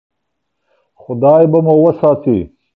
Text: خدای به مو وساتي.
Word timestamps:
خدای 0.95 1.47
به 1.51 1.59
مو 1.65 1.75
وساتي. 1.83 2.39